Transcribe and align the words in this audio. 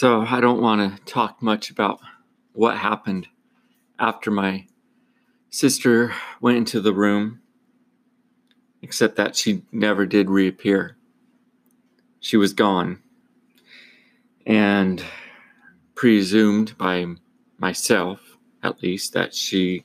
So 0.00 0.22
I 0.22 0.40
don't 0.40 0.62
want 0.62 0.96
to 0.96 1.04
talk 1.04 1.42
much 1.42 1.68
about 1.68 2.00
what 2.54 2.78
happened 2.78 3.28
after 3.98 4.30
my 4.30 4.64
sister 5.50 6.14
went 6.40 6.56
into 6.56 6.80
the 6.80 6.94
room, 6.94 7.42
except 8.80 9.16
that 9.16 9.36
she 9.36 9.60
never 9.70 10.06
did 10.06 10.30
reappear. 10.30 10.96
She 12.18 12.38
was 12.38 12.54
gone. 12.54 13.02
And 14.46 15.04
presumed 15.94 16.78
by 16.78 17.04
myself, 17.58 18.38
at 18.62 18.82
least, 18.82 19.12
that 19.12 19.34
she 19.34 19.84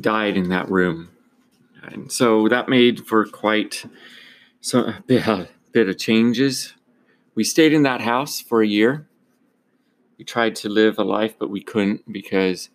died 0.00 0.36
in 0.36 0.50
that 0.50 0.70
room. 0.70 1.08
And 1.82 2.12
so 2.12 2.46
that 2.46 2.68
made 2.68 3.08
for 3.08 3.24
quite 3.24 3.84
so 4.60 4.84
a 4.84 5.02
bit, 5.08 5.50
bit 5.72 5.88
of 5.88 5.98
changes. 5.98 6.74
We 7.34 7.44
stayed 7.44 7.72
in 7.72 7.82
that 7.84 8.02
house 8.02 8.40
for 8.40 8.62
a 8.62 8.66
year. 8.66 9.08
We 10.18 10.24
tried 10.24 10.54
to 10.56 10.68
live 10.68 10.98
a 10.98 11.04
life, 11.04 11.34
but 11.38 11.50
we 11.50 11.62
couldn't 11.62 12.12
because, 12.12 12.68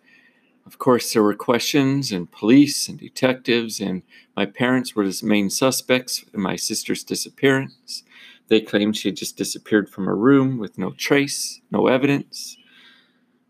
of 0.66 0.78
course, 0.78 1.12
there 1.12 1.22
were 1.22 1.34
questions 1.34 2.10
and 2.10 2.30
police 2.30 2.88
and 2.88 2.98
detectives, 2.98 3.80
and 3.80 4.02
my 4.36 4.46
parents 4.46 4.96
were 4.96 5.06
the 5.06 5.20
main 5.22 5.48
suspects 5.48 6.24
in 6.34 6.40
my 6.40 6.56
sister's 6.56 7.04
disappearance. 7.04 8.02
They 8.48 8.60
claimed 8.60 8.96
she 8.96 9.08
had 9.08 9.16
just 9.16 9.36
disappeared 9.36 9.88
from 9.88 10.06
her 10.06 10.16
room 10.16 10.58
with 10.58 10.76
no 10.76 10.90
trace, 10.90 11.60
no 11.70 11.86
evidence. 11.86 12.56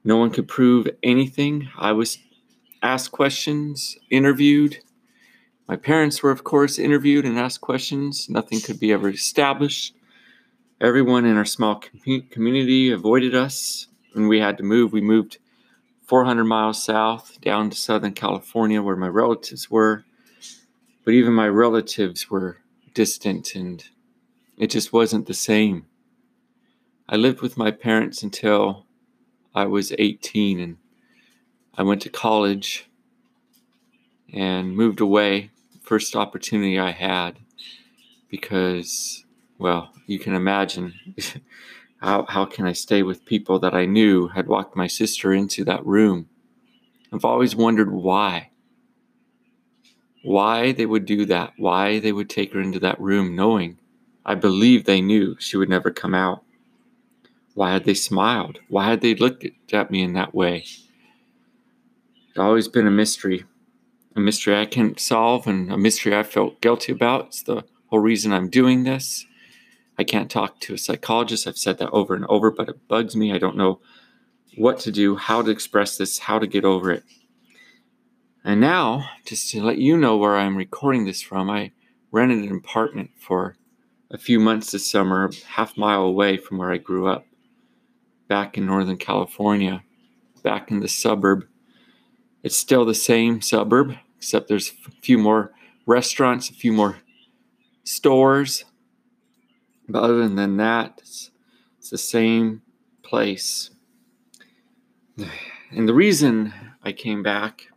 No 0.04 0.16
one 0.16 0.30
could 0.30 0.48
prove 0.48 0.88
anything. 1.02 1.68
I 1.78 1.92
was 1.92 2.18
asked 2.82 3.12
questions, 3.12 3.96
interviewed. 4.10 4.78
My 5.66 5.76
parents 5.76 6.22
were, 6.22 6.30
of 6.30 6.44
course, 6.44 6.78
interviewed 6.78 7.24
and 7.24 7.38
asked 7.38 7.60
questions. 7.60 8.28
Nothing 8.28 8.60
could 8.60 8.78
be 8.78 8.92
ever 8.92 9.08
established. 9.08 9.94
Everyone 10.80 11.24
in 11.24 11.36
our 11.36 11.44
small 11.44 11.80
com- 11.80 12.28
community 12.30 12.92
avoided 12.92 13.34
us. 13.34 13.88
When 14.12 14.28
we 14.28 14.38
had 14.38 14.56
to 14.58 14.62
move, 14.62 14.92
we 14.92 15.00
moved 15.00 15.38
400 16.06 16.44
miles 16.44 16.84
south 16.84 17.40
down 17.40 17.70
to 17.70 17.76
Southern 17.76 18.12
California 18.12 18.80
where 18.80 18.94
my 18.94 19.08
relatives 19.08 19.68
were. 19.68 20.04
But 21.04 21.14
even 21.14 21.32
my 21.32 21.48
relatives 21.48 22.30
were 22.30 22.58
distant 22.94 23.56
and 23.56 23.84
it 24.56 24.68
just 24.68 24.92
wasn't 24.92 25.26
the 25.26 25.34
same. 25.34 25.86
I 27.08 27.16
lived 27.16 27.40
with 27.40 27.56
my 27.56 27.72
parents 27.72 28.22
until 28.22 28.86
I 29.56 29.64
was 29.64 29.92
18 29.98 30.60
and 30.60 30.76
I 31.76 31.82
went 31.82 32.02
to 32.02 32.08
college 32.08 32.88
and 34.32 34.76
moved 34.76 35.00
away 35.00 35.50
first 35.82 36.14
opportunity 36.14 36.78
I 36.78 36.92
had 36.92 37.40
because 38.28 39.24
well, 39.58 39.92
you 40.06 40.18
can 40.18 40.34
imagine 40.34 40.94
how 42.00 42.26
how 42.28 42.44
can 42.44 42.66
I 42.66 42.72
stay 42.72 43.02
with 43.02 43.24
people 43.24 43.58
that 43.60 43.74
I 43.74 43.86
knew 43.86 44.28
had 44.28 44.46
walked 44.48 44.76
my 44.76 44.86
sister 44.86 45.32
into 45.32 45.64
that 45.64 45.84
room? 45.84 46.28
I've 47.12 47.24
always 47.24 47.56
wondered 47.56 47.90
why. 47.90 48.50
Why 50.22 50.72
they 50.72 50.86
would 50.86 51.06
do 51.06 51.24
that, 51.26 51.54
why 51.56 51.98
they 51.98 52.12
would 52.12 52.28
take 52.28 52.52
her 52.52 52.60
into 52.60 52.80
that 52.80 53.00
room 53.00 53.34
knowing 53.34 53.78
I 54.28 54.34
believe 54.34 54.84
they 54.84 55.00
knew 55.00 55.36
she 55.38 55.56
would 55.56 55.70
never 55.70 55.90
come 55.90 56.14
out. 56.14 56.44
Why 57.54 57.72
had 57.72 57.84
they 57.84 57.94
smiled? 57.94 58.58
Why 58.68 58.90
had 58.90 59.00
they 59.00 59.14
looked 59.14 59.46
at 59.72 59.90
me 59.90 60.02
in 60.02 60.12
that 60.12 60.34
way? 60.34 60.66
It's 62.28 62.38
always 62.38 62.68
been 62.68 62.86
a 62.86 62.90
mystery, 62.90 63.44
a 64.14 64.20
mystery 64.20 64.54
I 64.54 64.66
can't 64.66 65.00
solve, 65.00 65.46
and 65.46 65.72
a 65.72 65.78
mystery 65.78 66.14
I 66.14 66.24
felt 66.24 66.60
guilty 66.60 66.92
about. 66.92 67.28
It's 67.28 67.42
the 67.42 67.64
whole 67.86 68.00
reason 68.00 68.34
I'm 68.34 68.50
doing 68.50 68.84
this. 68.84 69.24
I 69.98 70.04
can't 70.04 70.30
talk 70.30 70.60
to 70.60 70.74
a 70.74 70.78
psychologist. 70.78 71.46
I've 71.46 71.58
said 71.58 71.78
that 71.78 71.90
over 71.90 72.14
and 72.14 72.24
over, 72.26 72.50
but 72.50 72.68
it 72.68 72.86
bugs 72.86 73.16
me. 73.16 73.32
I 73.32 73.38
don't 73.38 73.56
know 73.56 73.80
what 74.56 74.78
to 74.80 74.92
do, 74.92 75.16
how 75.16 75.42
to 75.42 75.50
express 75.50 75.96
this, 75.96 76.18
how 76.18 76.38
to 76.38 76.46
get 76.46 76.64
over 76.64 76.92
it. 76.92 77.02
And 78.44 78.60
now, 78.60 79.08
just 79.26 79.50
to 79.50 79.62
let 79.62 79.78
you 79.78 79.96
know 79.96 80.16
where 80.16 80.36
I'm 80.36 80.56
recording 80.56 81.04
this 81.04 81.20
from, 81.20 81.50
I 81.50 81.72
rented 82.12 82.48
an 82.48 82.56
apartment 82.56 83.10
for 83.18 83.56
a 84.10 84.18
few 84.18 84.38
months 84.38 84.70
this 84.70 84.90
summer, 84.90 85.30
half 85.46 85.76
mile 85.76 86.02
away 86.02 86.36
from 86.36 86.58
where 86.58 86.72
I 86.72 86.78
grew 86.78 87.08
up, 87.08 87.26
back 88.28 88.56
in 88.56 88.66
Northern 88.66 88.96
California, 88.96 89.82
back 90.42 90.70
in 90.70 90.80
the 90.80 90.88
suburb. 90.88 91.44
It's 92.42 92.56
still 92.56 92.84
the 92.84 92.94
same 92.94 93.42
suburb, 93.42 93.96
except 94.16 94.48
there's 94.48 94.72
a 94.86 94.90
few 95.02 95.18
more 95.18 95.52
restaurants, 95.86 96.48
a 96.48 96.54
few 96.54 96.72
more 96.72 96.98
stores. 97.84 98.64
But 99.88 100.02
other 100.02 100.28
than 100.28 100.56
that, 100.58 100.98
it's, 100.98 101.30
it's 101.78 101.90
the 101.90 101.98
same 101.98 102.62
place. 103.02 103.70
And 105.70 105.88
the 105.88 105.94
reason 105.94 106.52
I 106.84 106.92
came 106.92 107.22
back 107.22 107.68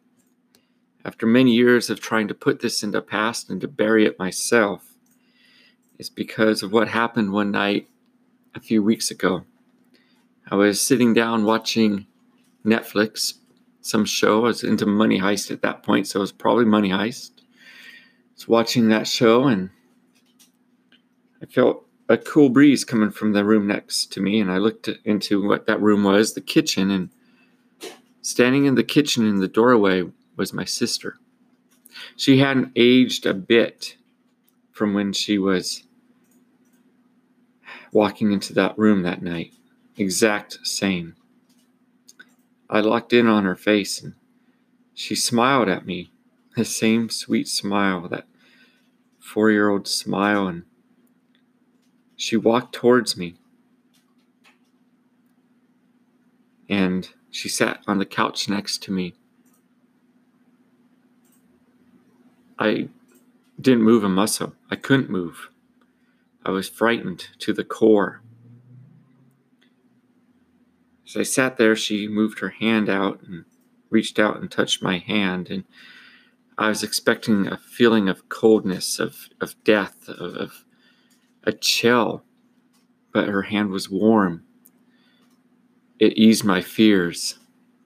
after 1.04 1.26
many 1.26 1.54
years 1.54 1.90
of 1.90 2.00
trying 2.00 2.28
to 2.28 2.34
put 2.34 2.60
this 2.60 2.84
in 2.84 2.92
the 2.92 3.02
past 3.02 3.50
and 3.50 3.60
to 3.62 3.68
bury 3.68 4.06
it 4.06 4.20
myself 4.20 4.94
is 5.98 6.10
because 6.10 6.62
of 6.62 6.72
what 6.72 6.90
happened 6.90 7.32
one 7.32 7.52
night 7.52 7.88
a 8.54 8.60
few 8.60 8.84
weeks 8.84 9.10
ago. 9.10 9.46
I 10.50 10.56
was 10.56 10.82
sitting 10.82 11.14
down 11.14 11.46
watching 11.46 12.08
Netflix, 12.66 13.36
some 13.82 14.06
show. 14.06 14.42
I 14.42 14.48
was 14.48 14.64
into 14.64 14.86
Money 14.86 15.20
Heist 15.20 15.50
at 15.50 15.62
that 15.62 15.82
point, 15.82 16.08
so 16.08 16.20
it 16.20 16.22
was 16.22 16.32
probably 16.32 16.66
Money 16.66 16.90
Heist. 16.90 17.32
I 17.40 18.34
was 18.36 18.48
watching 18.48 18.90
that 18.90 19.08
show 19.08 19.48
and 19.48 19.70
I 21.42 21.46
felt 21.46 21.86
a 22.12 22.18
cool 22.18 22.50
breeze 22.50 22.84
coming 22.84 23.10
from 23.10 23.32
the 23.32 23.46
room 23.46 23.68
next 23.68 24.12
to 24.12 24.22
me, 24.22 24.40
and 24.40 24.52
I 24.52 24.58
looked 24.58 24.90
into 25.06 25.48
what 25.48 25.66
that 25.68 25.82
room 25.82 26.04
was 26.04 26.34
the 26.34 26.42
kitchen. 26.42 26.92
And 26.92 27.10
standing 28.22 28.66
in 28.66 28.76
the 28.76 28.84
kitchen 28.84 29.26
in 29.26 29.40
the 29.40 29.48
doorway 29.48 30.04
was 30.36 30.54
my 30.54 30.66
sister. 30.66 31.18
She 32.16 32.40
hadn't 32.40 32.74
aged 32.76 33.26
a 33.26 33.34
bit 33.34 33.96
from 34.72 34.94
when 34.94 35.14
she 35.14 35.38
was 35.38 35.84
walking 37.92 38.32
into 38.32 38.54
that 38.54 38.78
room 38.78 39.04
that 39.04 39.22
night. 39.22 39.54
Exact 39.98 40.60
same. 40.64 41.16
I 42.70 42.80
locked 42.80 43.14
in 43.14 43.28
on 43.28 43.44
her 43.44 43.56
face 43.56 44.02
and 44.02 44.14
she 44.94 45.16
smiled 45.16 45.70
at 45.70 45.86
me. 45.86 46.12
The 46.56 46.66
same 46.66 47.10
sweet 47.10 47.48
smile, 47.48 48.08
that 48.10 48.26
four 49.20 49.52
year 49.52 49.70
old 49.70 49.88
smile, 49.88 50.48
and 50.48 50.64
she 52.22 52.38
walked 52.38 52.72
towards 52.72 53.18
me. 53.18 53.34
And 56.70 57.10
she 57.32 57.50
sat 57.50 57.82
on 57.88 57.98
the 57.98 58.06
couch 58.06 58.48
next 58.48 58.84
to 58.84 58.92
me. 58.92 59.16
I 62.60 62.90
didn't 63.60 63.82
move 63.82 64.04
a 64.04 64.10
muscle. 64.10 64.54
I 64.70 64.76
couldn't 64.76 65.10
move. 65.10 65.50
I 66.46 66.52
was 66.52 66.70
frightened 66.70 67.28
to 67.40 67.54
the 67.54 67.64
core. 67.64 68.22
As 71.08 71.18
I 71.18 71.24
sat 71.24 71.58
there, 71.58 71.76
she 71.76 72.08
moved 72.08 72.38
her 72.38 72.50
hand 72.50 72.88
out 72.88 73.20
and 73.24 73.46
reached 73.90 74.20
out 74.20 74.40
and 74.40 74.52
touched 74.52 74.84
my 74.84 75.00
hand. 75.00 75.50
And 75.50 75.64
I 76.56 76.70
was 76.70 76.84
expecting 76.84 77.48
a 77.48 77.58
feeling 77.58 78.08
of 78.08 78.30
coldness, 78.30 79.00
of, 79.00 79.28
of 79.42 79.56
death, 79.64 80.08
of, 80.08 80.36
of 80.36 80.66
a 81.44 81.52
chill. 81.52 82.24
But 83.14 83.28
her 83.28 83.44
hand 83.44 83.72
was 83.72 83.90
warm. 83.90 84.44
It 86.00 86.18
eased 86.18 86.44
my 86.44 86.62
fears. 86.62 87.38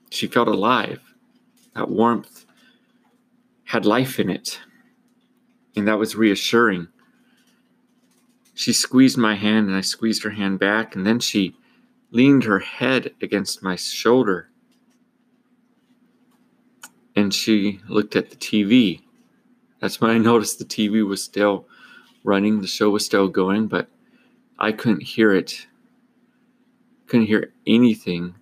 She 0.09 0.27
felt 0.27 0.47
alive. 0.47 1.01
That 1.75 1.89
warmth 1.89 2.45
had 3.65 3.85
life 3.85 4.19
in 4.19 4.29
it. 4.29 4.59
And 5.75 5.88
that 5.88 6.00
was 6.00 6.15
reassuring. 6.15 6.88
She 8.53 8.71
squeezed 8.71 9.18
my 9.18 9.35
hand 9.35 9.68
and 9.68 9.75
I 9.75 9.81
squeezed 9.81 10.24
her 10.24 10.30
hand 10.30 10.59
back, 10.59 10.95
and 10.95 11.06
then 11.06 11.19
she 11.19 11.56
leaned 12.12 12.45
her 12.45 12.59
head 12.59 13.13
against 13.21 13.62
my 13.62 13.75
shoulder. 13.75 14.50
And 17.18 17.33
she 17.33 17.81
looked 17.89 18.15
at 18.15 18.30
the 18.30 18.38
TV. 18.38 19.01
That's 19.81 20.00
when 20.00 20.12
I 20.12 20.18
noticed 20.31 20.57
the 20.57 20.65
TV 20.65 21.06
was 21.06 21.21
still 21.21 21.68
running, 22.25 22.62
the 22.62 22.68
show 22.68 22.89
was 22.89 23.06
still 23.06 23.27
going, 23.27 23.68
but 23.68 23.88
I 24.60 24.72
couldn't 24.72 25.04
hear 25.04 25.33
it. 25.33 25.68
Couldn't 27.07 27.27
hear 27.27 27.54
anything 27.66 28.36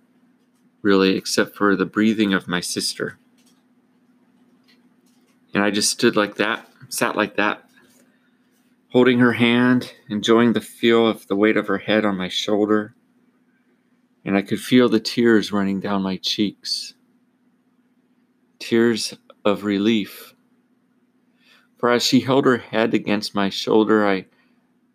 really 0.82 1.16
except 1.16 1.56
for 1.56 1.76
the 1.76 1.86
breathing 1.86 2.34
of 2.34 2.48
my 2.48 2.60
sister. 2.60 3.18
And 5.54 5.62
I 5.62 5.70
just 5.70 5.90
stood 5.90 6.16
like 6.16 6.36
that, 6.36 6.68
sat 6.88 7.14
like 7.14 7.36
that 7.36 7.64
holding 8.94 9.18
her 9.18 9.32
hand, 9.32 9.92
enjoying 10.08 10.52
the 10.52 10.60
feel 10.60 11.04
of 11.04 11.26
the 11.26 11.34
weight 11.34 11.56
of 11.56 11.66
her 11.66 11.78
head 11.78 12.04
on 12.04 12.16
my 12.16 12.28
shoulder, 12.28 12.94
and 14.24 14.36
I 14.36 14.42
could 14.42 14.60
feel 14.60 14.88
the 14.88 15.00
tears 15.00 15.50
running 15.50 15.80
down 15.80 16.00
my 16.02 16.16
cheeks. 16.16 16.94
Tears 18.60 19.14
of 19.44 19.64
relief. 19.64 20.33
For 21.78 21.90
as 21.90 22.04
she 22.04 22.20
held 22.20 22.46
her 22.46 22.58
head 22.58 22.94
against 22.94 23.34
my 23.34 23.50
shoulder, 23.50 24.06
I, 24.06 24.26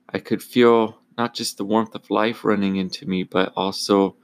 I 0.09 0.19
could 0.19 0.41
feel 0.41 0.99
not 1.17 1.33
just 1.33 1.57
the 1.57 1.65
warmth 1.65 1.95
of 1.95 2.09
life 2.09 2.43
running 2.45 2.77
into 2.77 3.07
me, 3.07 3.23
but 3.23 3.53
also 3.55 4.15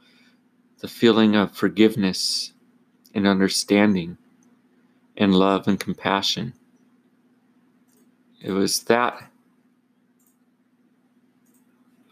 the 0.79 0.87
feeling 0.87 1.35
of 1.35 1.55
forgiveness 1.55 2.53
and 3.13 3.27
understanding 3.27 4.17
and 5.17 5.33
love 5.33 5.67
and 5.67 5.79
compassion. 5.79 6.53
It 8.41 8.51
was 8.51 8.83
that 8.83 9.31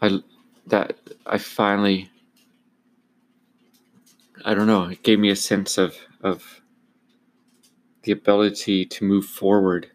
I 0.02 0.20
that 0.66 0.96
I 1.26 1.38
finally 1.38 2.10
I 4.44 4.54
don't 4.54 4.66
know, 4.66 4.84
it 4.84 5.02
gave 5.02 5.18
me 5.18 5.30
a 5.30 5.36
sense 5.36 5.78
of 5.78 5.96
of 6.22 6.60
the 8.02 8.12
ability 8.12 8.84
to 8.86 9.04
move 9.04 9.24
forward. 9.26 9.90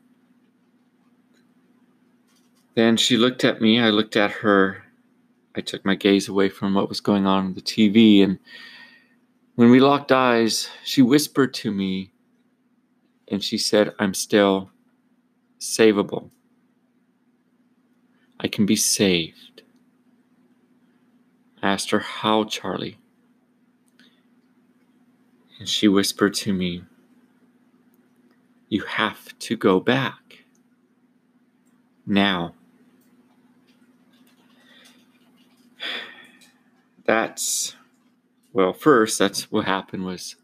Then 2.76 2.98
she 2.98 3.18
looked 3.18 3.44
at 3.44 3.62
me, 3.62 3.80
I 3.80 3.90
looked 3.90 4.16
at 4.16 4.32
her. 4.32 4.84
I 5.56 5.62
took 5.62 5.84
my 5.84 5.96
gaze 5.96 6.30
away 6.30 6.50
from 6.50 6.74
what 6.74 6.88
was 6.88 7.02
going 7.02 7.26
on 7.26 7.46
on 7.46 7.54
the 7.54 7.62
TV 7.62 8.24
and 8.24 8.40
when 9.60 9.72
we 9.72 9.82
locked 9.82 10.14
eyes, 10.14 10.70
she 10.86 11.02
whispered 11.02 11.54
to 11.56 11.70
me 11.70 12.14
and 13.28 13.44
she 13.44 13.58
said, 13.58 13.94
I'm 14.00 14.14
still 14.14 14.70
savable. 15.60 16.30
I 18.40 18.48
can 18.48 18.66
be 18.66 18.78
saved. 18.78 19.64
I 21.62 21.72
asked 21.72 21.92
her, 21.92 22.00
How, 22.00 22.46
Charlie? 22.46 23.00
And 25.60 25.68
she 25.68 25.90
whispered 25.90 26.36
to 26.36 26.54
me, 26.54 26.84
You 28.70 28.84
have 28.84 29.38
to 29.40 29.58
go 29.58 29.82
back. 29.82 30.46
Now. 32.06 32.56
That's 37.10 37.76
well, 38.54 38.72
first, 38.72 39.18
that's 39.18 39.52
what 39.52 39.66
happened 39.66 40.06
was 40.06 40.36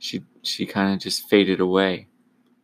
she 0.00 0.24
she 0.42 0.66
kind 0.66 0.92
of 0.92 0.98
just 0.98 1.28
faded 1.28 1.60
away. 1.60 2.08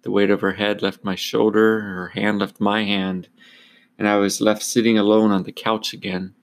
The 0.03 0.11
weight 0.11 0.29
of 0.29 0.41
her 0.41 0.55
head 0.55 0.83
left 0.83 1.05
my 1.05 1.15
shoulder, 1.15 1.83
her 1.83 2.09
hand 2.09 2.41
left 2.41 2.61
my 2.61 2.83
hand, 2.83 3.29
and 3.97 4.09
I 4.09 4.17
was 4.17 4.41
left 4.41 4.65
sitting 4.65 4.99
alone 4.99 5.31
on 5.31 5.45
the 5.45 5.53
couch 5.53 5.93
again. 5.93 6.35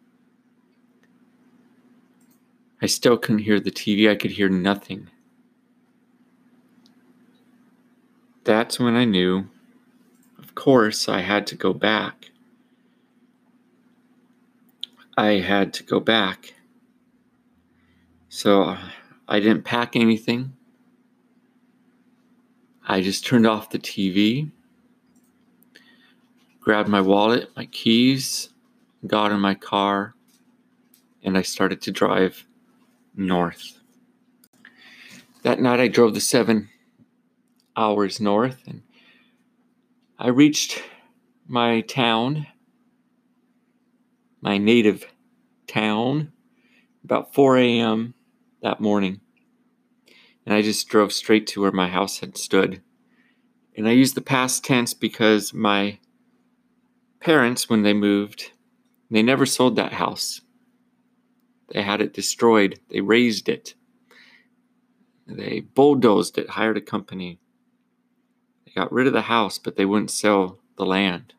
I 2.82 2.86
still 2.86 3.18
couldn't 3.18 3.40
hear 3.40 3.60
the 3.60 3.72
TV, 3.72 4.10
I 4.10 4.16
could 4.16 4.32
hear 4.32 4.48
nothing. 4.48 5.10
That's 8.46 8.80
when 8.80 8.96
I 8.96 9.04
knew, 9.04 9.50
of 10.38 10.56
course, 10.56 11.10
I 11.10 11.20
had 11.20 11.46
to 11.48 11.56
go 11.56 11.74
back. 11.74 12.32
I 15.18 15.40
had 15.40 15.74
to 15.74 15.84
go 15.84 16.00
back. 16.00 16.54
So 18.31 18.78
I 19.28 19.40
didn't 19.40 19.64
pack 19.64 19.96
anything. 19.96 20.54
I 22.88 23.02
just 23.02 23.26
turned 23.26 23.48
off 23.48 23.72
the 23.72 23.80
TV, 23.80 24.52
grabbed 26.62 26.90
my 26.90 27.02
wallet, 27.02 27.50
my 27.58 27.66
keys, 27.66 28.50
got 29.06 29.31
in 29.31 29.40
my 29.40 29.56
car, 29.56 30.14
and 31.24 31.40
I 31.40 31.42
started 31.42 31.81
to 31.81 31.92
drive 31.92 32.46
north. 33.16 33.80
That 35.42 35.60
night 35.60 35.80
I 35.80 35.88
drove 35.88 36.14
the 36.14 36.22
seven 36.22 36.70
hours 37.75 38.20
north 38.20 38.62
and 38.68 38.84
I 40.20 40.28
reached 40.28 40.84
my 41.48 41.82
town, 41.82 42.46
my 44.40 44.60
native 44.60 45.06
town, 45.66 46.32
about 47.04 47.34
4 47.34 47.58
a.m 47.58 48.14
that 48.62 48.80
morning. 48.80 49.22
And 50.46 50.56
I 50.56 50.62
just 50.62 50.88
drove 50.88 51.14
straight 51.14 51.48
to 51.48 51.62
where 51.62 51.72
my 51.72 51.88
house 51.88 52.20
had 52.20 52.38
stood. 52.38 52.82
And 53.76 53.88
I 53.88 53.92
used 53.92 54.16
the 54.16 54.22
past 54.22 54.64
tense 54.64 54.94
because 54.94 55.54
my 55.54 56.00
parents, 57.20 57.70
when 57.70 57.84
they 57.84 57.94
moved, 57.94 58.52
they 59.10 59.24
never 59.24 59.46
sold 59.46 59.76
that 59.76 59.94
house. 59.94 60.42
They 61.74 61.84
had 61.84 62.02
it 62.02 62.14
destroyed, 62.14 62.80
they 62.90 63.00
razed 63.02 63.48
it, 63.48 63.76
they 65.28 65.60
bulldozed 65.60 66.38
it, 66.40 66.50
hired 66.50 66.78
a 66.78 66.82
company. 66.82 67.40
They 68.66 68.72
got 68.72 68.92
rid 68.92 69.06
of 69.06 69.14
the 69.14 69.22
house, 69.24 69.60
but 69.60 69.76
they 69.76 69.86
wouldn't 69.86 70.10
sell 70.10 70.58
the 70.78 70.86
land. 70.86 71.34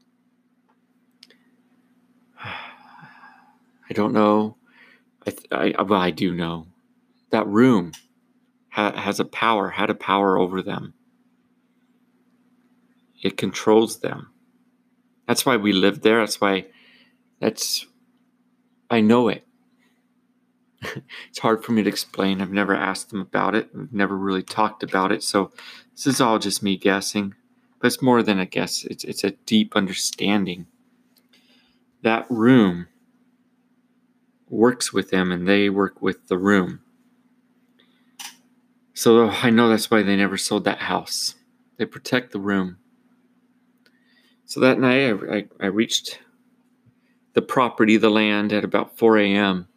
I 2.45 3.93
don't 3.93 4.13
know. 4.13 4.57
I, 5.27 5.75
I 5.77 5.83
well, 5.83 6.01
I 6.01 6.11
do 6.11 6.33
know 6.33 6.70
that 7.31 7.47
room 7.47 7.93
ha- 8.71 8.97
has 8.97 9.21
a 9.21 9.25
power, 9.25 9.71
had 9.71 9.91
a 9.91 9.94
power 9.94 10.37
over 10.37 10.62
them. 10.62 10.94
It 13.23 13.37
controls 13.37 14.00
them. 14.00 14.31
That's 15.27 15.44
why 15.44 15.56
we 15.56 15.73
live 15.73 16.03
there. 16.03 16.21
That's 16.21 16.41
why 16.41 16.67
that's, 17.38 17.87
I 18.91 19.00
know 19.00 19.29
it. 19.29 19.47
it's 21.29 21.38
hard 21.38 21.65
for 21.65 21.73
me 21.73 21.82
to 21.82 21.88
explain. 21.88 22.41
I've 22.41 22.50
never 22.50 22.75
asked 22.75 23.11
them 23.11 23.21
about 23.21 23.55
it. 23.55 23.71
I've 23.79 23.93
never 23.93 24.17
really 24.17 24.43
talked 24.43 24.83
about 24.83 25.12
it. 25.12 25.23
So 25.23 25.53
this 25.94 26.06
is 26.06 26.21
all 26.21 26.38
just 26.38 26.62
me 26.62 26.76
guessing. 26.76 27.35
But 27.79 27.88
it's 27.88 28.03
more 28.03 28.23
than 28.23 28.38
a 28.38 28.47
guess, 28.47 28.85
it's, 28.85 29.05
it's 29.05 29.25
a 29.25 29.31
deep 29.31 29.75
understanding. 29.75 30.67
That 32.03 32.26
room 32.31 32.88
works 34.49 34.93
with 34.93 35.11
them 35.11 35.33
and 35.33 35.49
they 35.49 35.71
work 35.71 36.03
with 36.03 36.29
the 36.29 36.38
room. 36.38 36.81
So 39.00 39.31
I 39.31 39.49
know 39.49 39.70
that's 39.70 39.91
why 39.91 40.02
they 40.02 40.14
never 40.14 40.37
sold 40.37 40.64
that 40.64 40.81
house. 40.81 41.35
They 41.79 41.87
protect 41.87 42.32
the 42.32 42.38
room. 42.38 42.76
So 44.44 44.61
that 44.61 44.79
night, 44.79 45.08
I, 45.08 45.37
I, 45.37 45.44
I 45.58 45.67
reached 45.69 46.20
the 47.32 47.41
property, 47.41 47.97
the 47.97 48.11
land, 48.11 48.52
at 48.52 48.62
about 48.62 48.99
4 48.99 49.17
a.m. 49.20 49.69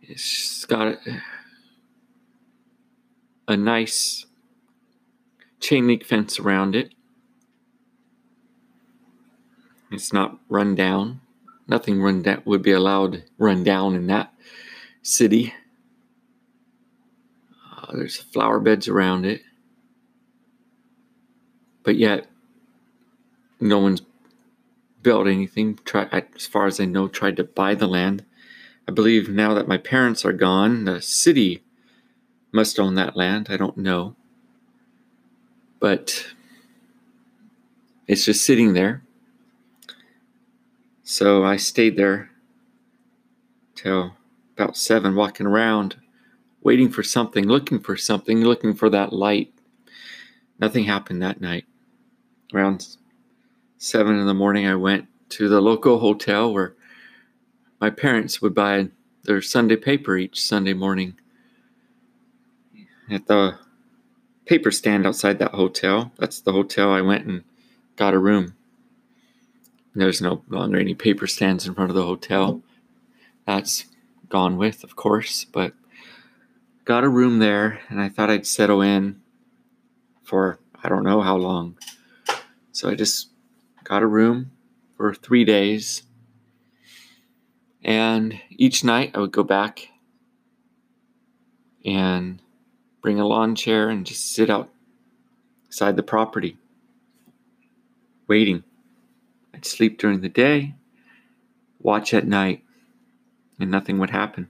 It's 0.00 0.64
got 0.66 0.86
a, 0.86 0.98
a 3.48 3.56
nice 3.56 4.26
chain 5.58 5.88
link 5.88 6.04
fence 6.04 6.38
around 6.38 6.76
it. 6.76 6.94
It's 9.90 10.12
not 10.12 10.38
run 10.48 10.76
down. 10.76 11.22
Nothing 11.66 12.00
run 12.00 12.22
down 12.22 12.42
would 12.44 12.62
be 12.62 12.70
allowed 12.70 13.24
run 13.36 13.64
down 13.64 13.96
in 13.96 14.06
that 14.06 14.32
city. 15.02 15.52
There's 17.92 18.16
flower 18.16 18.58
beds 18.58 18.88
around 18.88 19.26
it. 19.26 19.42
But 21.82 21.96
yet, 21.96 22.26
no 23.60 23.78
one's 23.78 24.02
built 25.02 25.26
anything. 25.26 25.78
Try, 25.84 26.08
as 26.34 26.46
far 26.46 26.66
as 26.66 26.80
I 26.80 26.84
know, 26.84 27.08
tried 27.08 27.36
to 27.36 27.44
buy 27.44 27.74
the 27.74 27.86
land. 27.86 28.24
I 28.88 28.92
believe 28.92 29.28
now 29.28 29.54
that 29.54 29.68
my 29.68 29.78
parents 29.78 30.24
are 30.24 30.32
gone, 30.32 30.84
the 30.84 31.00
city 31.02 31.62
must 32.52 32.78
own 32.78 32.94
that 32.94 33.16
land. 33.16 33.48
I 33.50 33.56
don't 33.56 33.76
know. 33.76 34.16
But 35.80 36.26
it's 38.06 38.24
just 38.24 38.44
sitting 38.44 38.72
there. 38.72 39.02
So 41.02 41.44
I 41.44 41.56
stayed 41.56 41.96
there 41.96 42.30
till 43.74 44.16
about 44.56 44.76
seven, 44.76 45.14
walking 45.14 45.46
around 45.46 45.96
waiting 46.62 46.90
for 46.90 47.02
something, 47.02 47.46
looking 47.46 47.80
for 47.80 47.96
something, 47.96 48.42
looking 48.42 48.74
for 48.74 48.88
that 48.90 49.12
light. 49.12 49.52
Nothing 50.58 50.84
happened 50.84 51.22
that 51.22 51.40
night. 51.40 51.64
Around 52.54 52.96
seven 53.78 54.18
in 54.18 54.26
the 54.26 54.34
morning, 54.34 54.66
I 54.66 54.74
went 54.74 55.08
to 55.30 55.48
the 55.48 55.60
local 55.60 55.98
hotel 55.98 56.52
where 56.52 56.74
my 57.80 57.90
parents 57.90 58.40
would 58.40 58.54
buy 58.54 58.88
their 59.24 59.42
Sunday 59.42 59.76
paper 59.76 60.16
each 60.16 60.40
Sunday 60.40 60.74
morning 60.74 61.14
at 63.10 63.26
the 63.26 63.58
paper 64.46 64.70
stand 64.70 65.06
outside 65.06 65.38
that 65.38 65.52
hotel. 65.52 66.12
That's 66.18 66.40
the 66.40 66.52
hotel 66.52 66.92
I 66.92 67.00
went 67.00 67.26
and 67.26 67.44
got 67.96 68.14
a 68.14 68.18
room. 68.18 68.54
There's 69.94 70.22
no 70.22 70.42
longer 70.48 70.78
any 70.78 70.94
paper 70.94 71.26
stands 71.26 71.66
in 71.66 71.74
front 71.74 71.90
of 71.90 71.96
the 71.96 72.06
hotel. 72.06 72.62
That's 73.46 73.86
gone 74.28 74.56
with, 74.56 74.84
of 74.84 74.96
course, 74.96 75.44
but 75.44 75.74
got 76.84 77.04
a 77.04 77.08
room 77.08 77.38
there 77.38 77.80
and 77.88 78.00
I 78.00 78.08
thought 78.08 78.30
I'd 78.30 78.46
settle 78.46 78.82
in 78.82 79.20
for 80.22 80.58
I 80.82 80.88
don't 80.88 81.04
know 81.04 81.20
how 81.20 81.36
long. 81.36 81.78
So 82.72 82.88
I 82.88 82.94
just 82.94 83.30
got 83.84 84.02
a 84.02 84.06
room 84.06 84.52
for 84.96 85.14
three 85.14 85.44
days. 85.44 86.02
And 87.84 88.40
each 88.50 88.84
night 88.84 89.12
I 89.14 89.20
would 89.20 89.32
go 89.32 89.42
back 89.42 89.88
and 91.84 92.40
bring 93.00 93.18
a 93.18 93.26
lawn 93.26 93.54
chair 93.54 93.88
and 93.88 94.06
just 94.06 94.32
sit 94.32 94.50
outside 94.50 95.96
the 95.96 96.02
property 96.02 96.56
waiting. 98.28 98.64
I'd 99.52 99.64
sleep 99.64 99.98
during 99.98 100.20
the 100.20 100.28
day 100.28 100.74
watch 101.82 102.14
at 102.14 102.26
night, 102.26 102.62
and 103.58 103.70
nothing 103.70 103.98
would 103.98 104.10
happen. 104.10 104.48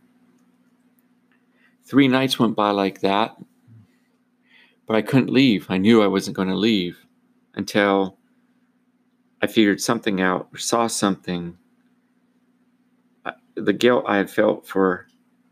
Three 1.85 2.09
nights 2.09 2.39
went 2.39 2.57
by 2.57 2.71
like 2.71 3.01
that, 3.01 3.37
but 4.87 4.97
I 4.97 5.03
couldn't 5.03 5.31
leave. 5.31 5.67
I 5.69 5.79
knew 5.79 6.03
I 6.03 6.07
wasn't 6.07 6.37
going 6.37 6.49
to 6.49 6.55
leave 6.55 7.05
until 7.55 8.17
I 9.43 9.47
figured 9.47 9.81
something 9.81 10.21
out 10.21 10.49
or 10.53 10.59
saw 10.59 10.87
something. 10.87 11.59
The 13.55 13.73
guilt 13.73 14.05
I 14.07 14.17
had 14.17 14.31
felt 14.31 14.67
for 14.67 15.07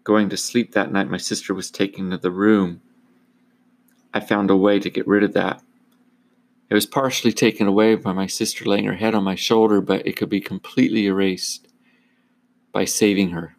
going 0.04 0.28
to 0.30 0.36
sleep 0.36 0.72
that 0.72 0.92
night 0.92 1.10
my 1.10 1.18
sister 1.18 1.52
was 1.52 1.70
taken 1.70 2.10
to 2.10 2.16
the 2.16 2.30
room, 2.30 2.80
I 4.12 4.20
found 4.20 4.50
a 4.50 4.56
way 4.56 4.80
to 4.80 4.90
get 4.90 5.06
rid 5.06 5.22
of 5.22 5.34
that. 5.34 5.62
It 6.68 6.74
was 6.74 6.86
partially 6.86 7.32
taken 7.32 7.66
away 7.66 7.94
by 7.96 8.12
my 8.12 8.26
sister 8.26 8.64
laying 8.64 8.84
her 8.84 8.94
head 8.94 9.14
on 9.14 9.24
my 9.24 9.34
shoulder, 9.34 9.80
but 9.80 10.06
it 10.06 10.16
could 10.16 10.28
be 10.28 10.40
completely 10.40 11.06
erased 11.06 11.68
by 12.72 12.84
saving 12.84 13.30
her. 13.30 13.56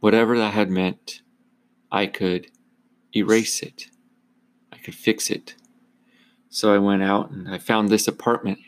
Whatever 0.00 0.36
that 0.38 0.54
had 0.54 0.70
meant, 0.70 1.22
I 1.94 2.08
could 2.08 2.48
erase 3.14 3.62
it. 3.62 3.86
I 4.72 4.78
could 4.78 4.96
fix 4.96 5.30
it. 5.30 5.54
So 6.48 6.74
I 6.74 6.78
went 6.78 7.04
out 7.04 7.30
and 7.30 7.48
I 7.48 7.58
found 7.58 7.88
this 7.88 8.08
apartment. 8.08 8.58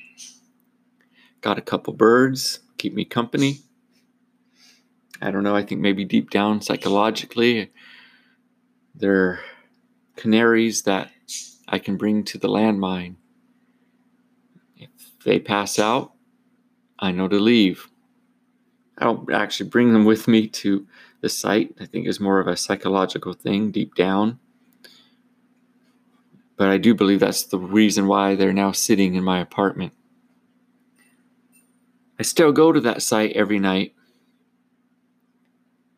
Got 1.40 1.58
a 1.58 1.62
couple 1.62 1.92
birds, 1.92 2.60
keep 2.78 2.94
me 2.94 3.04
company. 3.04 3.62
I 5.20 5.32
don't 5.32 5.42
know, 5.42 5.56
I 5.56 5.64
think 5.64 5.80
maybe 5.80 6.04
deep 6.04 6.30
down 6.30 6.60
psychologically, 6.60 7.72
they're 8.94 9.40
canaries 10.14 10.82
that 10.82 11.10
I 11.66 11.80
can 11.80 11.96
bring 11.96 12.22
to 12.26 12.38
the 12.38 12.48
landmine. 12.48 13.16
If 14.76 14.90
they 15.24 15.40
pass 15.40 15.80
out, 15.80 16.12
I 17.00 17.10
know 17.10 17.26
to 17.26 17.40
leave. 17.40 17.88
I 18.96 19.04
don't 19.04 19.32
actually 19.32 19.68
bring 19.68 19.92
them 19.92 20.04
with 20.04 20.28
me 20.28 20.46
to 20.46 20.86
the 21.20 21.28
site. 21.28 21.74
I 21.80 21.86
think 21.86 22.06
is 22.06 22.20
more 22.20 22.40
of 22.40 22.46
a 22.46 22.56
psychological 22.56 23.32
thing 23.32 23.70
deep 23.70 23.94
down. 23.94 24.38
But 26.56 26.68
I 26.68 26.78
do 26.78 26.94
believe 26.94 27.20
that's 27.20 27.42
the 27.44 27.58
reason 27.58 28.06
why 28.06 28.34
they're 28.34 28.52
now 28.52 28.72
sitting 28.72 29.14
in 29.14 29.24
my 29.24 29.40
apartment. 29.40 29.92
I 32.18 32.22
still 32.22 32.52
go 32.52 32.72
to 32.72 32.80
that 32.80 33.02
site 33.02 33.32
every 33.32 33.58
night. 33.58 33.94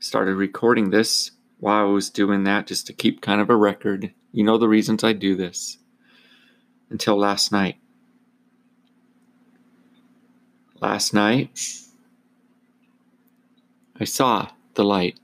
Started 0.00 0.34
recording 0.34 0.90
this 0.90 1.32
while 1.58 1.80
I 1.80 1.90
was 1.90 2.10
doing 2.10 2.44
that 2.44 2.66
just 2.66 2.86
to 2.88 2.92
keep 2.92 3.20
kind 3.20 3.40
of 3.40 3.50
a 3.50 3.56
record. 3.56 4.12
You 4.32 4.44
know 4.44 4.58
the 4.58 4.68
reasons 4.68 5.04
I 5.04 5.12
do 5.12 5.36
this. 5.36 5.78
Until 6.90 7.16
last 7.16 7.52
night. 7.52 7.76
Last 10.80 11.12
night, 11.12 11.58
I 13.98 14.04
saw 14.04 14.48
the 14.78 14.84
light. 14.84 15.18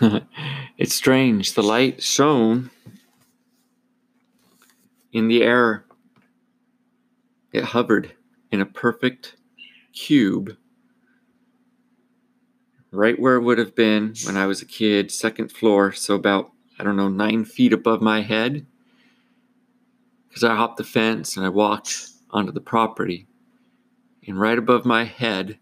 it's 0.78 0.94
strange. 0.94 1.54
The 1.54 1.64
light 1.64 2.00
shone 2.00 2.70
in 5.12 5.26
the 5.26 5.42
air. 5.42 5.84
It 7.52 7.64
hovered 7.64 8.12
in 8.52 8.60
a 8.60 8.66
perfect 8.66 9.34
cube 9.92 10.56
right 12.92 13.18
where 13.18 13.34
it 13.34 13.42
would 13.42 13.58
have 13.58 13.74
been 13.74 14.14
when 14.24 14.36
I 14.36 14.46
was 14.46 14.62
a 14.62 14.66
kid, 14.66 15.10
second 15.10 15.50
floor, 15.50 15.90
so 15.90 16.14
about, 16.14 16.52
I 16.78 16.84
don't 16.84 16.96
know, 16.96 17.08
nine 17.08 17.44
feet 17.44 17.72
above 17.72 18.00
my 18.00 18.22
head. 18.22 18.64
Because 20.28 20.44
I 20.44 20.54
hopped 20.54 20.76
the 20.76 20.84
fence 20.84 21.36
and 21.36 21.44
I 21.44 21.48
walked 21.48 22.10
onto 22.30 22.52
the 22.52 22.60
property. 22.60 23.26
And 24.28 24.40
right 24.40 24.56
above 24.56 24.84
my 24.84 25.02
head, 25.02 25.58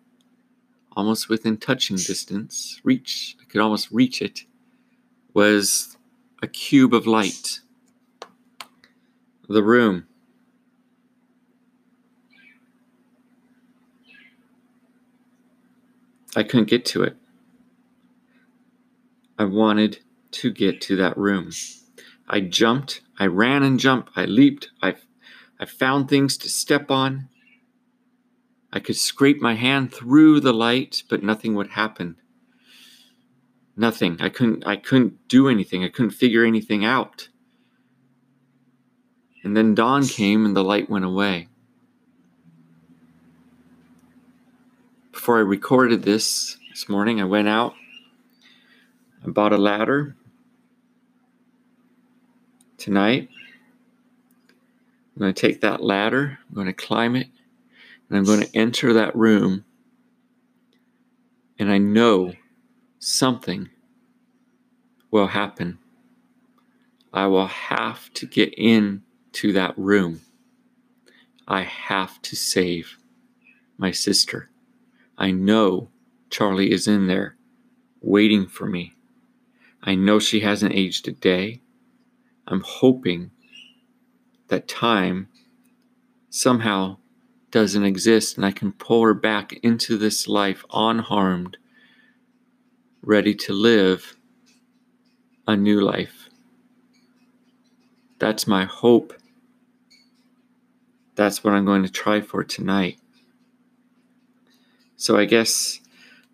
almost 0.97 1.29
within 1.29 1.57
touching 1.57 1.97
distance, 1.97 2.81
reach, 2.85 3.37
I 3.41 3.45
could 3.45 3.61
almost 3.61 3.91
reach 3.91 4.21
it, 4.23 4.45
was 5.35 5.97
a 6.43 6.47
cube 6.47 6.95
of 6.95 7.07
light. 7.07 7.61
The 9.49 9.63
room. 9.63 10.07
I 16.35 16.43
couldn't 16.43 16.69
get 16.69 16.85
to 16.87 17.03
it. 17.03 17.17
I 19.39 19.45
wanted 19.45 19.99
to 20.33 20.51
get 20.51 20.81
to 20.83 20.97
that 20.97 21.17
room. 21.19 21.51
I 22.29 22.41
jumped, 22.41 23.03
I 23.19 23.27
ran 23.27 23.63
and 23.63 23.79
jumped, 23.79 24.11
I 24.17 24.25
leaped, 24.25 24.71
I, 24.81 24.95
I 25.59 25.67
found 25.67 26.09
things 26.09 26.37
to 26.39 26.49
step 26.49 26.91
on. 26.91 27.29
I 28.73 28.81
could 28.81 28.97
scrape 28.97 29.41
my 29.41 29.55
hand 29.55 29.93
through 29.93 30.41
the 30.41 30.53
light, 30.53 31.03
but 31.09 31.23
nothing 31.23 31.55
would 31.55 31.69
happen. 31.69 32.17
Nothing. 33.77 34.17
I 34.21 34.29
couldn't 34.29 34.67
I 34.67 34.77
couldn't 34.77 35.29
do 35.29 35.49
anything. 35.49 35.85
I 35.85 35.89
couldn't 35.89 36.11
figure 36.11 36.45
anything 36.45 36.85
out. 36.85 37.29
And 39.45 39.57
then 39.57 39.75
dawn 39.75 40.07
came 40.07 40.45
and 40.45 40.57
the 40.57 40.65
light 40.65 40.89
went 40.89 41.05
away. 41.05 41.49
Before 45.11 45.39
I 45.39 45.41
recorded 45.41 46.03
this 46.03 46.57
this 46.71 46.89
morning, 46.89 47.21
I 47.21 47.25
went 47.25 47.49
out 47.49 47.75
I 49.25 49.31
bought 49.31 49.53
a 49.53 49.59
ladder 49.59 50.17
tonight. 52.77 53.29
I'm 55.15 55.21
going 55.21 55.33
to 55.33 55.41
take 55.41 55.61
that 55.61 55.83
ladder, 55.83 56.39
I'm 56.49 56.55
going 56.55 56.67
to 56.67 56.73
climb 56.73 57.15
it, 57.15 57.29
and 58.13 58.19
I'm 58.19 58.27
going 58.27 58.43
to 58.43 58.55
enter 58.55 58.93
that 58.93 59.17
room. 59.17 59.65
And 61.59 61.73
I 61.73 61.79
know 61.79 62.35
something 62.99 63.71
will 65.11 65.29
happen. 65.29 65.79
I 67.11 67.27
will 67.29 67.47
have 67.47 68.13
to 68.13 68.27
get 68.27 68.53
into 68.53 69.55
that 69.55 69.73
room. 69.79 70.21
I 71.49 71.63
have 71.63 72.21
to 72.23 72.37
save 72.37 72.99
my 73.79 73.93
sister. 73.93 74.51
I 75.17 75.31
know 75.31 75.89
Charlie 76.29 76.71
is 76.71 76.87
in 76.87 77.07
there 77.07 77.39
waiting 78.03 78.47
for 78.47 78.67
me. 78.67 78.93
I 79.83 79.95
know 79.95 80.19
she 80.19 80.41
hasn't 80.41 80.75
aged 80.75 81.09
a 81.09 81.13
day. 81.13 81.63
I'm 82.47 82.61
hoping 82.61 83.31
that 84.49 84.69
time 84.69 85.29
somehow 86.29 86.99
doesn't 87.53 87.85
exist 87.85 88.37
and 88.37 88.45
I 88.45 88.51
can 88.51 88.73
pull 88.73 89.03
her 89.03 89.15
back 89.15 89.53
into 89.63 89.97
this 89.97 90.27
life 90.27 90.65
unharmed, 90.73 91.59
ready 93.03 93.35
to 93.35 93.53
live 93.53 94.17
a 95.47 95.55
new 95.55 95.81
life. 95.81 96.29
That's 98.19 98.47
my 98.47 98.65
hope. 98.65 99.13
That's 101.15 101.45
what 101.45 101.53
I'm 101.53 101.67
going 101.67 101.83
to 101.83 101.93
try 101.93 102.23
for 102.23 102.43
tonight. 102.43 102.99
So 104.97 105.19
I 105.19 105.27
guess 105.27 105.81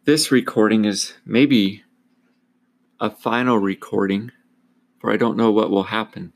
this 0.04 0.30
recording 0.30 0.84
is 0.84 1.14
maybe 1.24 1.82
a 3.00 3.10
final 3.10 3.58
recording, 3.58 4.30
for 5.00 5.12
I 5.12 5.16
don't 5.16 5.36
know 5.36 5.50
what 5.50 5.70
will 5.70 5.84
happen. 5.84 6.32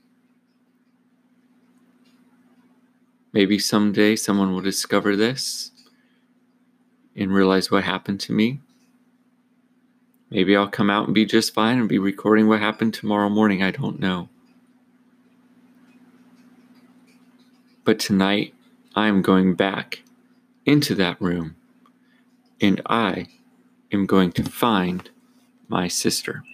Maybe 3.33 3.59
someday 3.59 4.17
someone 4.17 4.53
will 4.53 4.61
discover 4.61 5.17
this 5.17 5.71
and 7.17 7.33
realize 7.33 7.71
what 7.71 7.85
happened 7.85 8.21
to 8.21 8.33
me. 8.33 8.61
Maybe 10.31 10.57
I'll 10.57 10.69
come 10.69 10.91
out 10.91 11.07
and 11.07 11.15
be 11.15 11.25
just 11.25 11.55
fine 11.55 11.79
and 11.79 11.89
be 11.89 11.99
recording 11.99 12.49
what 12.49 12.61
happened 12.61 12.95
tomorrow 12.95 13.29
morning. 13.29 13.63
I 13.63 13.71
don't 13.71 14.01
know. 14.01 14.29
But 17.85 17.99
tonight, 17.99 18.55
I 18.95 19.09
am 19.09 19.23
going 19.23 19.55
back 19.55 20.03
into 20.65 20.95
that 20.95 21.21
room 21.21 21.57
and 22.61 22.81
I 22.87 23.29
am 23.91 24.07
going 24.07 24.33
to 24.33 24.45
find 24.45 25.11
my 25.69 25.89
sister. 25.89 26.45